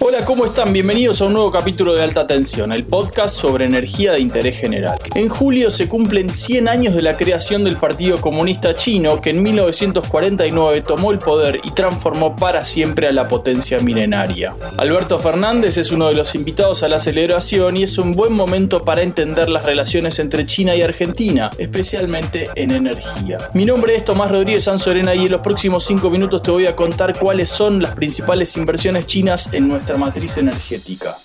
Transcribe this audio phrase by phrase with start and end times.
[0.00, 0.72] Hola, ¿cómo están?
[0.72, 4.98] Bienvenidos a un nuevo capítulo de Alta Tensión, el podcast sobre energía de interés general.
[5.14, 9.40] En julio se cumplen 100 años de la creación del Partido Comunista Chino, que en
[9.44, 14.56] 1949 tomó el poder y transformó para siempre a la potencia milenaria.
[14.76, 18.84] Alberto Fernández es uno de los invitados a la celebración y es un buen momento
[18.84, 23.38] para entender las relaciones entre China y Argentina, especialmente en energía.
[23.54, 26.74] Mi nombre es Tomás Rodríguez Sanzorena y en los próximos 5 minutos te voy a
[26.74, 31.16] contar cuáles son las principales inversiones chinas en nuestra matriz energética.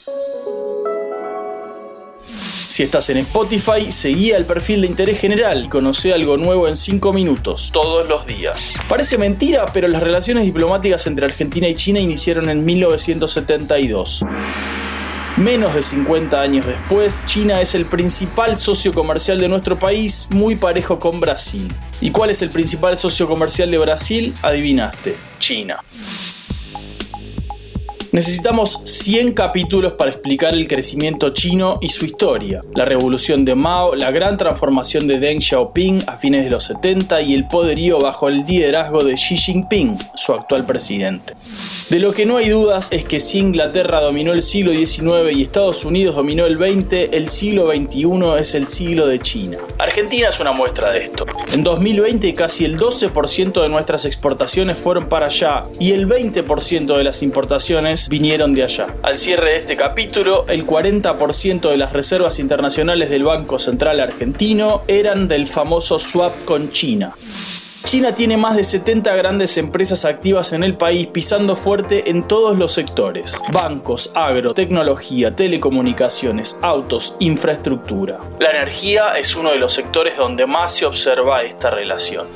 [2.80, 6.78] Si estás en Spotify, seguí el perfil de interés general y conoce algo nuevo en
[6.78, 8.76] 5 minutos, todos los días.
[8.88, 14.24] Parece mentira, pero las relaciones diplomáticas entre Argentina y China iniciaron en 1972.
[15.36, 20.56] Menos de 50 años después, China es el principal socio comercial de nuestro país, muy
[20.56, 21.70] parejo con Brasil.
[22.02, 24.34] ¿Y cuál es el principal socio comercial de Brasil?
[24.42, 25.80] Adivinaste, China.
[28.12, 33.94] Necesitamos 100 capítulos para explicar el crecimiento chino y su historia, la revolución de Mao,
[33.94, 38.28] la gran transformación de Deng Xiaoping a fines de los 70 y el poderío bajo
[38.28, 41.36] el liderazgo de Xi Jinping, su actual presidente.
[41.90, 45.44] De lo que no hay dudas es que si Inglaterra dominó el siglo XIX y
[45.44, 49.58] Estados Unidos dominó el XX, el siglo XXI es el siglo de China.
[49.78, 51.26] Argentina es una muestra de esto.
[51.54, 57.04] En 2020 casi el 12% de nuestras exportaciones fueron para allá y el 20% de
[57.04, 58.88] las importaciones vinieron de allá.
[59.04, 64.84] Al cierre de este capítulo, el 40% de las reservas internacionales del Banco Central Argentino
[64.88, 67.14] eran del famoso swap con China.
[67.90, 72.56] China tiene más de 70 grandes empresas activas en el país pisando fuerte en todos
[72.56, 73.36] los sectores.
[73.52, 78.20] Bancos, agro, tecnología, telecomunicaciones, autos, infraestructura.
[78.40, 82.28] La energía es uno de los sectores donde más se observa esta relación.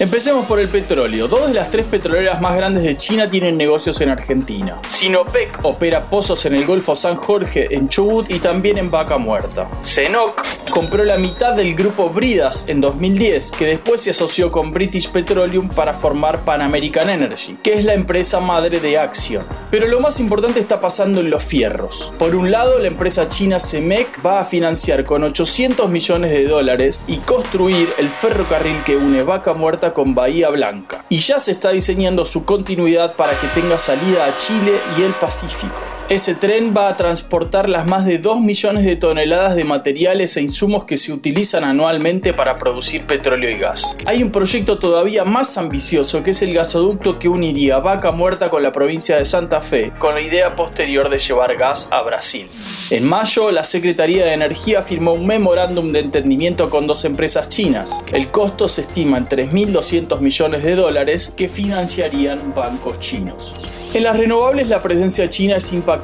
[0.00, 1.28] Empecemos por el petróleo.
[1.28, 4.80] Dos de las tres petroleras más grandes de China tienen negocios en Argentina.
[4.88, 9.68] Sinopec opera pozos en el Golfo San Jorge, en Chubut y también en Vaca Muerta.
[9.84, 15.10] CENOC compró la mitad del grupo Bridas en 2010, que después se asoció con British
[15.10, 19.44] Petroleum para formar Pan American Energy, que es la empresa madre de Axion.
[19.70, 22.14] Pero lo más importante está pasando en los fierros.
[22.18, 27.04] Por un lado, la empresa china CEMEC va a financiar con 800 millones de dólares
[27.06, 31.04] y construir el ferrocarril que une Vaca Muerta con Bahía Blanca.
[31.08, 35.14] Y ya se está diseñando su continuidad para que tenga salida a Chile y el
[35.14, 35.99] Pacífico.
[36.10, 40.42] Ese tren va a transportar las más de 2 millones de toneladas de materiales e
[40.42, 43.96] insumos que se utilizan anualmente para producir petróleo y gas.
[44.06, 48.64] Hay un proyecto todavía más ambicioso que es el gasoducto que uniría Vaca Muerta con
[48.64, 52.48] la provincia de Santa Fe, con la idea posterior de llevar gas a Brasil.
[52.90, 58.04] En mayo, la Secretaría de Energía firmó un memorándum de entendimiento con dos empresas chinas.
[58.12, 63.78] El costo se estima en 3.200 millones de dólares que financiarían bancos chinos.
[63.94, 65.99] En las renovables la presencia china es impactante.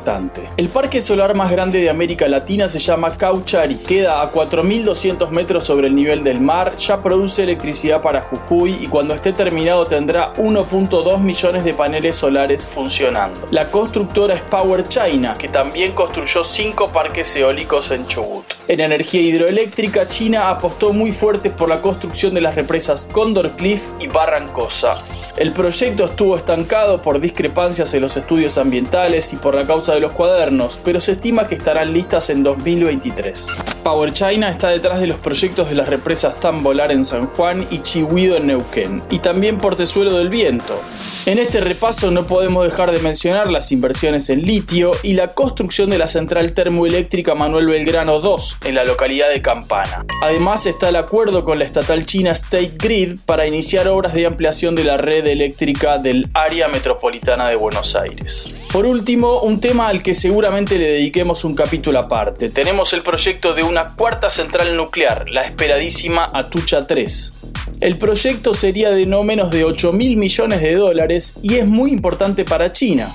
[0.56, 3.12] El parque solar más grande de América Latina se llama
[3.68, 8.76] y queda a 4.200 metros sobre el nivel del mar, ya produce electricidad para Jujuy
[8.80, 13.46] y cuando esté terminado tendrá 1.2 millones de paneles solares funcionando.
[13.50, 18.44] La constructora es Power China, que también construyó 5 parques eólicos en Chubut.
[18.68, 23.82] En energía hidroeléctrica, China apostó muy fuerte por la construcción de las represas Condor Cliff
[24.00, 24.94] y Barrancosa.
[25.36, 30.00] El proyecto estuvo estancado por discrepancias en los estudios ambientales y por la causa de
[30.00, 33.48] los cuadernos, pero se estima que estarán listas en 2023.
[33.84, 37.82] Power China está detrás de los proyectos de las represas Tambolar en San Juan y
[37.82, 40.75] Chihuido en Neuquén, y también Portezuelo del Viento.
[41.26, 45.91] En este repaso no podemos dejar de mencionar las inversiones en litio y la construcción
[45.91, 50.06] de la central termoeléctrica Manuel Belgrano 2 en la localidad de Campana.
[50.22, 54.75] Además está el acuerdo con la estatal china State Grid para iniciar obras de ampliación
[54.75, 58.69] de la red eléctrica del área metropolitana de Buenos Aires.
[58.72, 62.50] Por último, un tema al que seguramente le dediquemos un capítulo aparte.
[62.50, 67.32] Tenemos el proyecto de una cuarta central nuclear, la esperadísima Atucha 3.
[67.81, 71.90] El proyecto sería de no menos de 8 mil millones de dólares y es muy
[71.90, 73.12] importante para China.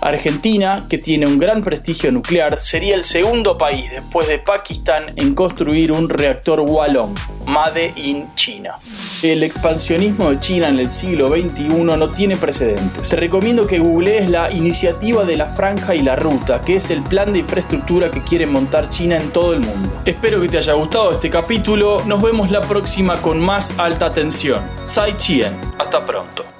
[0.00, 5.34] Argentina, que tiene un gran prestigio nuclear, sería el segundo país después de Pakistán en
[5.34, 7.14] construir un reactor Wallon,
[7.46, 8.74] Made in China.
[9.22, 13.08] El expansionismo de China en el siglo XXI no tiene precedentes.
[13.08, 17.02] Te recomiendo que googlees la iniciativa de la franja y la ruta, que es el
[17.02, 19.90] plan de infraestructura que quiere montar China en todo el mundo.
[20.06, 22.02] Espero que te haya gustado este capítulo.
[22.06, 24.60] Nos vemos la próxima con más alta tensión.
[24.82, 25.54] Sai Chien.
[25.78, 26.59] Hasta pronto.